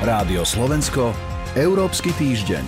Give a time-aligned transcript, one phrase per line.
[0.00, 1.12] Rádio Slovensko,
[1.52, 2.64] Európsky týždeň.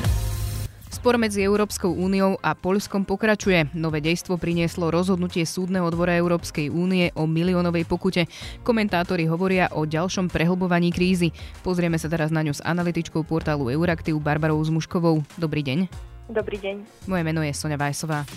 [0.92, 3.72] Spor medzi Európskou úniou a Poľskom pokračuje.
[3.72, 8.28] Nové dejstvo prinieslo rozhodnutie Súdneho dvora Európskej únie o miliónovej pokute.
[8.60, 11.32] Komentátori hovoria o ďalšom prehlbovaní krízy.
[11.64, 15.24] Pozrieme sa teraz na ňu s analytičkou portálu Euraktiv Barbarou Zmuškovou.
[15.40, 15.88] Dobrý deň.
[16.28, 17.08] Dobrý deň.
[17.08, 18.28] Moje meno je Sonja Vajsová.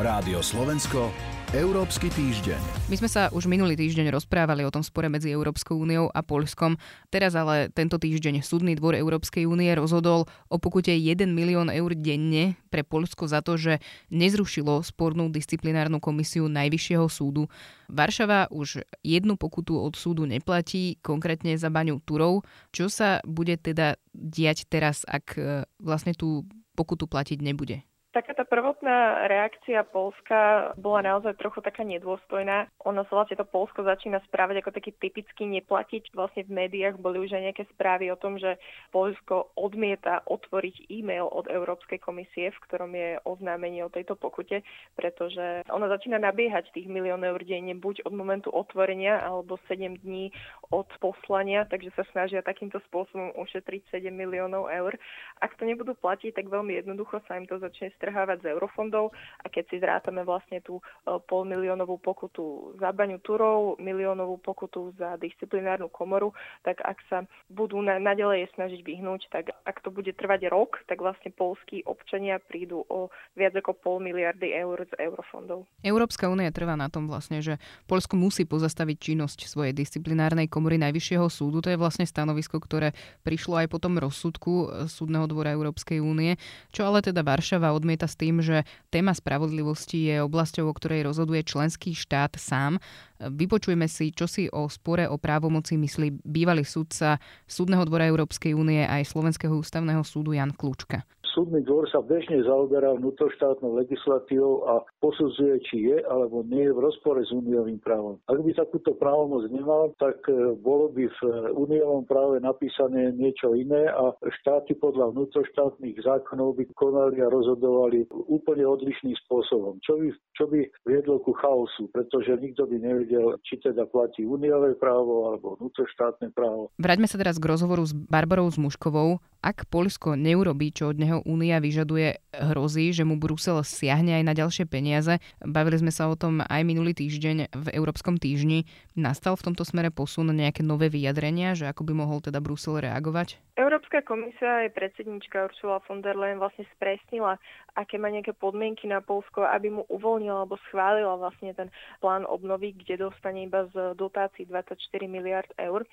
[0.00, 1.12] Rádio Slovensko,
[1.54, 2.90] Európsky týždeň.
[2.90, 6.74] My sme sa už minulý týždeň rozprávali o tom spore medzi Európskou úniou a Poľskom.
[7.14, 12.58] Teraz ale tento týždeň Súdny dvor Európskej únie rozhodol o pokute 1 milión eur denne
[12.74, 13.78] pre Poľsko za to, že
[14.10, 17.46] nezrušilo spornú disciplinárnu komisiu Najvyššieho súdu.
[17.86, 22.42] Varšava už jednu pokutu od súdu neplatí, konkrétne za baňu Turov.
[22.74, 27.86] Čo sa bude teda diať teraz, ak e, vlastne tú pokutu platiť nebude?
[28.14, 32.70] Taká tá prvotná reakcia Polska bola naozaj trochu taká nedôstojná.
[32.86, 36.14] Ono sa vlastne to Polsko začína správať ako taký typicky neplatiť.
[36.14, 38.54] Vlastne v médiách boli už aj nejaké správy o tom, že
[38.94, 44.62] Polsko odmieta otvoriť e-mail od Európskej komisie, v ktorom je oznámenie o tejto pokute,
[44.94, 50.30] pretože ona začína nabiehať tých milión eur denne buď od momentu otvorenia alebo 7 dní
[50.70, 54.94] od poslania, takže sa snažia takýmto spôsobom ušetriť 7 miliónov eur.
[55.42, 59.48] Ak to nebudú platiť, tak veľmi jednoducho sa im to začne strhávať z eurofondov a
[59.48, 60.82] keď si zrátame vlastne tú e,
[61.24, 67.96] polmiliónovú pokutu za baňu turov, miliónovú pokutu za disciplinárnu komoru, tak ak sa budú na,
[67.96, 73.08] naďalej snažiť vyhnúť, tak ak to bude trvať rok, tak vlastne polskí občania prídu o
[73.32, 75.64] viac ako pol miliardy eur z eurofondov.
[75.80, 81.30] Európska únia trvá na tom vlastne, že Polsko musí pozastaviť činnosť svojej disciplinárnej komory Najvyššieho
[81.30, 81.62] súdu.
[81.62, 86.34] To je vlastne stanovisko, ktoré prišlo aj po tom rozsudku e, Súdneho dvora Európskej únie,
[86.74, 91.06] čo ale teda Varšava odmieta odmieta s tým, že téma spravodlivosti je oblasťou, o ktorej
[91.06, 92.82] rozhoduje členský štát sám.
[93.22, 98.82] Vypočujeme si, čo si o spore o právomoci myslí bývalý sudca Súdneho dvora Európskej únie
[98.82, 105.58] aj Slovenského ústavného súdu Jan Klučka súdny dvor sa bežne zaoberá vnútroštátnou legislatívou a posudzuje,
[105.66, 108.22] či je alebo nie je v rozpore s úniovým právom.
[108.30, 111.20] Ak by takúto právomoc nemal, tak e, bolo by v
[111.52, 118.64] úniovom práve napísané niečo iné a štáty podľa vnútroštátnych zákonov by konali a rozhodovali úplne
[118.64, 123.90] odlišným spôsobom, čo by, čo by viedlo ku chaosu, pretože nikto by nevedel, či teda
[123.90, 126.70] platí úniové právo alebo vnútroštátne právo.
[126.78, 129.18] Vráťme sa teraz k rozhovoru s Barbarou Zmuškovou.
[129.44, 134.32] Ak Polsko neurobí, čo od neho únia vyžaduje, hrozí, že mu Brusel siahne aj na
[134.32, 135.20] ďalšie peniaze.
[135.44, 138.64] Bavili sme sa o tom aj minulý týždeň v Európskom týždni.
[138.96, 143.36] Nastal v tomto smere posun nejaké nové vyjadrenia, že ako by mohol teda Brusel reagovať?
[143.60, 147.36] Európska komisia aj predsednička Ursula von der Leyen vlastne spresnila,
[147.76, 151.68] aké má nejaké podmienky na Polsko, aby mu uvoľnila alebo schválila vlastne ten
[152.00, 155.84] plán obnovy, kde dostane iba z dotácií 24 miliard eur.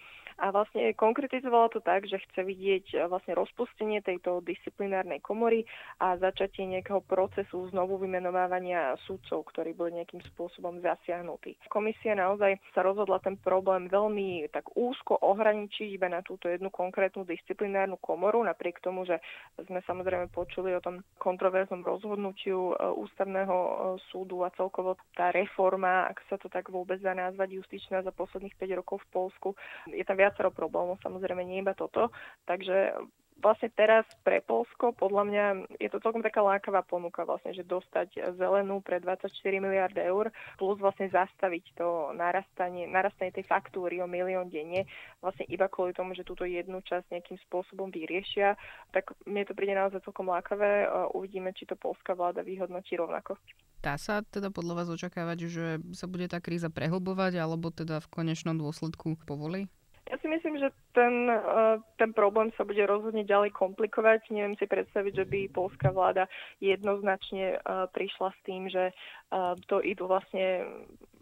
[0.42, 5.70] A vlastne konkretizovala to tak, že chce vidieť vlastne rozpustenie tejto disciplinárnej komory
[6.02, 11.62] a začatie nejakého procesu znovu vymenovávania súdcov, ktorí boli nejakým spôsobom zasiahnutí.
[11.70, 17.22] Komisia naozaj sa rozhodla ten problém veľmi tak úzko ohraničiť iba na túto jednu konkrétnu
[17.22, 19.22] disciplinárnu komoru, napriek tomu, že
[19.70, 23.74] sme samozrejme počuli o tom kontroverznom rozhodnutiu e, ústavného e,
[24.10, 28.58] súdu a celkovo tá reforma, ak sa to tak vôbec dá nazvať, justičná za posledných
[28.58, 29.50] 5 rokov v Polsku.
[29.94, 32.16] Je tam viacero problémov, samozrejme nie iba toto.
[32.48, 32.96] Takže
[33.42, 35.46] vlastne teraz pre Polsko, podľa mňa
[35.82, 40.30] je to celkom taká lákavá ponuka vlastne, že dostať zelenú pre 24 miliard eur
[40.62, 44.86] plus vlastne zastaviť to narastanie, narastanie tej faktúry o milión denne
[45.26, 48.54] vlastne iba kvôli tomu, že túto jednu časť nejakým spôsobom vyriešia,
[48.94, 50.86] tak mne to príde naozaj celkom lákavé.
[51.18, 53.42] Uvidíme, či to polská vláda vyhodnotí rovnako.
[53.82, 55.66] Dá sa teda podľa vás očakávať, že
[55.98, 59.66] sa bude tá kríza prehlbovať alebo teda v konečnom dôsledku povolí?
[60.10, 64.34] Ja si myslím, že ten, eh, ten problém sa bude rozhodne ďalej komplikovať.
[64.34, 66.26] Neviem si predstaviť, že by polská vláda
[66.58, 70.66] jednoznačne eh, prišla s tým, že eh, to idú vlastne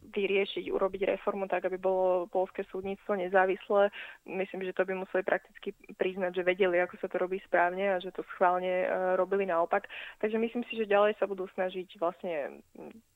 [0.09, 3.93] vyriešiť, urobiť reformu tak, aby bolo polské súdnictvo nezávislé.
[4.25, 5.69] Myslím, že to by museli prakticky
[6.01, 8.89] priznať, že vedeli, ako sa to robí správne a že to schválne
[9.21, 9.85] robili naopak.
[10.17, 12.57] Takže myslím si, že ďalej sa budú snažiť vlastne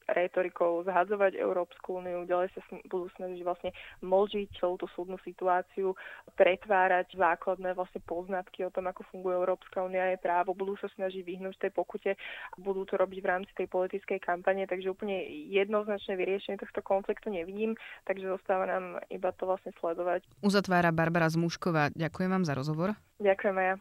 [0.08, 3.72] retorikou zhadzovať Európsku úniu, ďalej sa budú snažiť vlastne
[4.04, 5.96] mlžiť celú tú súdnu situáciu,
[6.36, 11.24] pretvárať základné vlastne poznatky o tom, ako funguje Európska únia je právo, budú sa snažiť
[11.24, 12.16] vyhnúť tej pokute,
[12.60, 17.74] budú to robiť v rámci tej politickej kampane, takže úplne jednoznačné vyriešenie tohto konfliktu nevidím,
[18.08, 20.26] takže zostáva nám iba to vlastne sledovať.
[20.44, 21.96] Uzatvára Barbara Zmušková.
[21.96, 22.90] Ďakujem vám za rozhovor.
[23.24, 23.76] Ďakujem aj ja.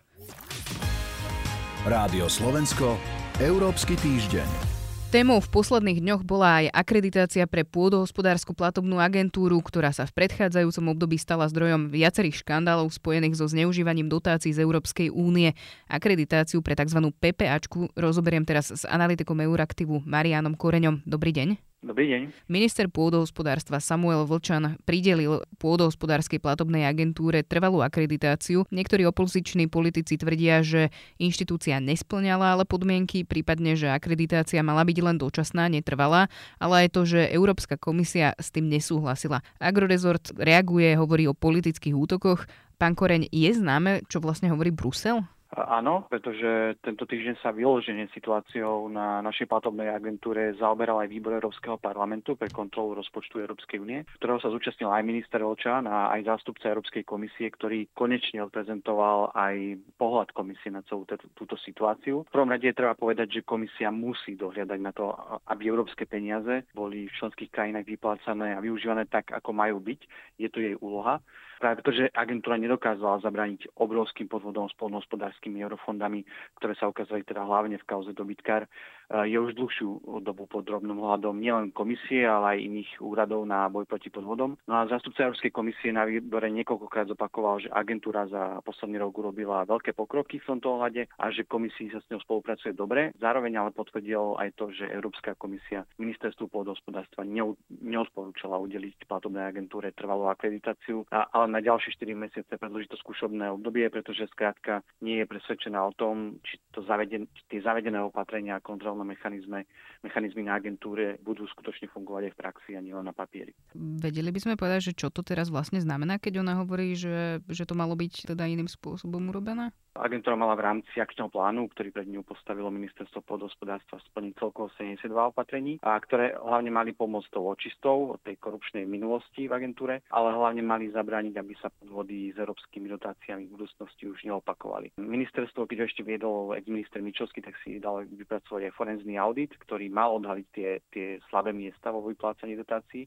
[1.82, 2.94] Rádio Slovensko,
[3.42, 4.71] Európsky týždeň.
[5.12, 10.96] Témou v posledných dňoch bola aj akreditácia pre pôdohospodárskú platobnú agentúru, ktorá sa v predchádzajúcom
[10.96, 15.52] období stala zdrojom viacerých škandálov spojených so zneužívaním dotácií z Európskej únie.
[15.84, 17.12] Akreditáciu pre tzv.
[17.12, 21.04] PPAčku rozoberiem teraz s analytikom Euraktivu Marianom Koreňom.
[21.04, 21.71] Dobrý deň.
[21.82, 22.46] Dobrý deň.
[22.46, 28.62] Minister pôdohospodárstva Samuel Vlčan pridelil pôdohospodárskej platobnej agentúre trvalú akreditáciu.
[28.70, 35.18] Niektorí opoziční politici tvrdia, že inštitúcia nesplňala ale podmienky, prípadne, že akreditácia mala byť len
[35.18, 36.30] dočasná, netrvalá,
[36.62, 39.42] ale aj to, že Európska komisia s tým nesúhlasila.
[39.58, 42.46] Agrorezort reaguje, hovorí o politických útokoch.
[42.78, 45.26] Pán Koreň, je známe, čo vlastne hovorí Brusel?
[45.52, 51.76] Áno, pretože tento týždeň sa vyloženie situáciou na našej platobnej agentúre zaoberal aj výbor Európskeho
[51.76, 56.72] parlamentu pre kontrolu rozpočtu Európskej únie, ktorého sa zúčastnil aj minister Olčan a aj zástupca
[56.72, 61.04] Európskej komisie, ktorý konečne odprezentoval aj pohľad komisie na celú
[61.36, 62.24] túto situáciu.
[62.24, 65.12] V prvom rade je treba povedať, že komisia musí dohľadať na to,
[65.52, 70.00] aby európske peniaze boli v členských krajinách vyplácané a využívané tak, ako majú byť.
[70.40, 71.20] Je to jej úloha
[71.62, 76.26] práve preto, že agentúra nedokázala zabrániť obrovským podvodom s polnohospodárskymi eurofondami,
[76.58, 78.66] ktoré sa ukázali teda hlavne v kauze dobytkár,
[79.12, 83.68] Eh, je už dlhšiu dobu pod drobným hľadom nielen komisie, ale aj iných úradov na
[83.68, 84.56] boj proti podvodom.
[84.64, 89.68] No a zástupca Európskej komisie na výbore niekoľkokrát zopakoval, že agentúra za posledný rok urobila
[89.68, 93.12] veľké pokroky v tomto ohľade a že komisii sa s ňou spolupracuje dobre.
[93.20, 97.28] Zároveň ale potvrdil aj to, že Európska komisia ministerstvu pôdohospodárstva
[97.68, 103.92] neodporúčala udeliť platobnej agentúre trvalú akreditáciu, ale na ďalšie 4 mesiace predloží to skúšobné obdobie,
[103.92, 109.02] pretože skrátka nie je presvedčená o tom, či to zaveden, tie zavedené opatrenia a kontrolné
[109.02, 109.62] kontrolné mechanizmy,
[110.02, 113.54] mechanizmy na agentúre budú skutočne fungovať aj v praxi a nielen na papieri.
[113.74, 117.64] Vedeli by sme povedať, že čo to teraz vlastne znamená, keď ona hovorí, že, že
[117.66, 119.72] to malo byť teda iným spôsobom urobené?
[119.92, 125.12] Agentúra mala v rámci akčného plánu, ktorý pred ňou postavilo ministerstvo podhospodárstva splniť celkovo 72
[125.12, 130.32] opatrení, a ktoré hlavne mali pomôcť tou očistou od tej korupčnej minulosti v agentúre, ale
[130.32, 134.94] hlavne mali zabrániť, aby sa podvody s európskymi dotáciami v budúcnosti už neopakovali.
[134.96, 140.14] Ministerstvo, keď ešte viedol ex-minister Mičovský, tak si dal vypracovať aj forenzný audit, ktorý mal
[140.22, 143.04] odhaliť tie, tie slabé miesta vo vyplácaní dotácií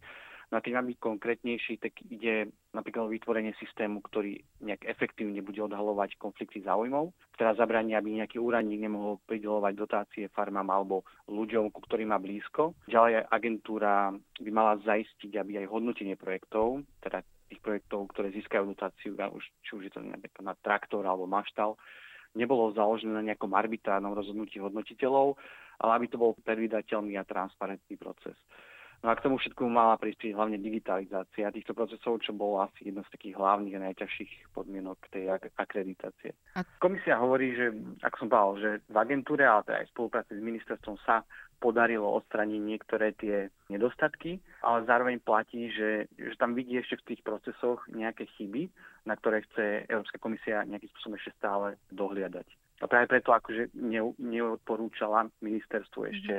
[0.53, 5.41] No a keď mám byť konkrétnejší, tak ide napríklad o vytvorenie systému, ktorý nejak efektívne
[5.41, 11.01] bude odhalovať konflikty záujmov, ktorá zabráni, aby nejaký úradník nemohol pridelovať dotácie farmám alebo
[11.31, 12.77] ľuďom, ku ktorým má blízko.
[12.85, 19.15] Ďalej agentúra by mala zaistiť, aby aj hodnotenie projektov, teda tých projektov, ktoré získajú dotáciu,
[19.63, 20.01] či už je to
[20.41, 21.77] na traktor alebo maštal,
[22.35, 25.39] nebolo založené na nejakom arbitrárnom rozhodnutí hodnotiteľov,
[25.79, 28.35] ale aby to bol predvydateľný a transparentný proces.
[29.03, 33.05] No a k tomu všetkomu mala prispieť hlavne digitalizácia týchto procesov, čo bolo asi jedna
[33.05, 36.33] z takých hlavných a najťažších podmienok tej ak- akreditácie.
[36.81, 37.69] Komisia hovorí, že,
[38.01, 41.21] ako som povedal, že v agentúre, ale teda aj v spolupráci s ministerstvom sa
[41.59, 47.21] podarilo odstraniť niektoré tie nedostatky, ale zároveň platí, že, že tam vidí ešte v tých
[47.23, 48.69] procesoch nejaké chyby,
[49.05, 52.64] na ktoré chce Európska komisia nejakým spôsobom ešte stále dohliadať.
[52.83, 56.09] A práve preto akože ne, neodporúčala ministerstvu mhm.
[56.11, 56.35] ešte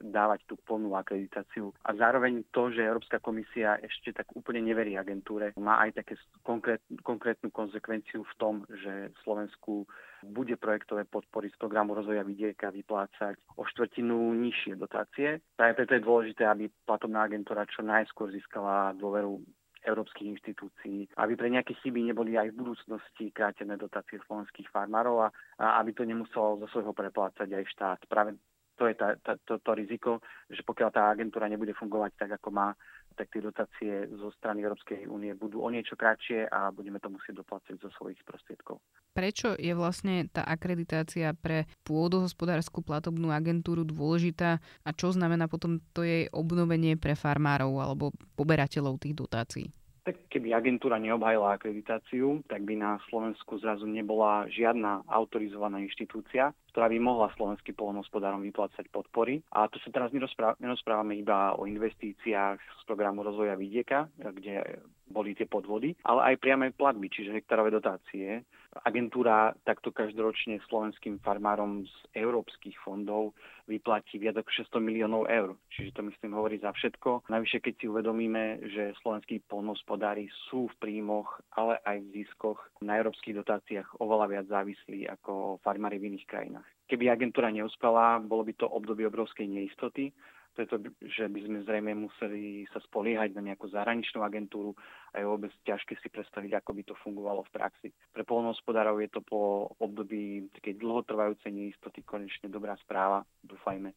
[0.00, 1.70] dávať tú plnú akreditáciu.
[1.84, 6.80] A zároveň to, že Európska komisia ešte tak úplne neverí agentúre, má aj také konkrét,
[7.04, 9.84] konkrétnu konsekvenciu v tom, že Slovensku
[10.24, 15.44] bude projektové podpory z programu rozvoja vidieka vyplácať o štvrtinu nižšie dotácie.
[15.52, 19.44] Práve preto je dôležité, aby platobná agentúra čo najskôr získala dôveru
[19.84, 25.28] európskych inštitúcií, aby pre nejaké chyby neboli aj v budúcnosti krátené dotácie slovenských farmárov a,
[25.60, 28.00] a aby to nemuselo zo svojho preplácať aj štát.
[28.08, 28.40] Práve
[28.74, 32.48] to je tá, tá, to, to riziko, že pokiaľ tá agentúra nebude fungovať tak, ako
[32.50, 32.68] má,
[33.14, 37.40] tak tie dotácie zo strany Európskej únie budú o niečo kratšie a budeme to musieť
[37.40, 38.82] doplácať zo svojich prostriedkov.
[39.14, 46.02] Prečo je vlastne tá akreditácia pre pôdohospodárskú platobnú agentúru dôležitá a čo znamená potom to
[46.02, 49.66] jej obnovenie pre farmárov alebo poberateľov tých dotácií?
[50.04, 56.90] Tak keby agentúra neobhajila akreditáciu, tak by na Slovensku zrazu nebola žiadna autorizovaná inštitúcia, ktorá
[56.90, 59.38] by mohla slovenským polnohospodárom vyplácať podpory.
[59.54, 60.10] A tu sa teraz
[60.58, 66.74] nerozprávame iba o investíciách z programu rozvoja vidieka, kde boli tie podvody, ale aj priame
[66.74, 68.42] platby, čiže hektárové dotácie.
[68.82, 73.30] Agentúra takto každoročne slovenským farmárom z európskych fondov
[73.70, 75.54] vyplatí viac ako 600 miliónov eur.
[75.70, 77.30] Čiže to myslím hovorí za všetko.
[77.30, 82.98] Navyše, keď si uvedomíme, že slovenskí polnohospodári sú v príjmoch, ale aj v ziskoch na
[82.98, 86.63] európskych dotáciách oveľa viac závislí ako farmári v iných krajinách.
[86.84, 90.12] Keby agentúra neúspela, bolo by to obdobie obrovskej neistoty
[90.54, 94.78] pretože by sme zrejme museli sa spoliehať na nejakú zahraničnú agentúru
[95.10, 97.88] a je vôbec ťažké si predstaviť, ako by to fungovalo v praxi.
[98.14, 103.90] Pre polnohospodárov je to po období takej dlhotrvajúcej neistoty konečne dobrá správa, dúfajme.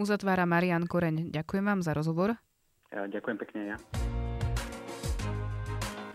[0.00, 1.28] Uzatvára Marian Koreň.
[1.28, 2.40] Ďakujem vám za rozhovor.
[2.88, 3.76] Ďakujem pekne ja.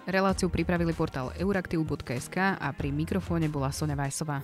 [0.03, 4.43] Reláciu pripravili portál euraktiv.sk a pri mikrofóne bola Sonja Vajsová.